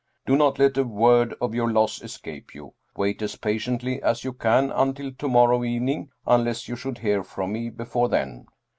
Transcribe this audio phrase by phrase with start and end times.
[0.25, 2.73] Do not let a word of your loss escape you.
[2.97, 7.21] Wait as pa tiently as you can until to morrow evening, unless you should hear
[7.21, 8.47] from me before then.